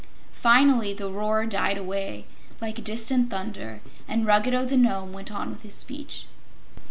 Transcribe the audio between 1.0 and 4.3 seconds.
roar died away, like distant thunder, and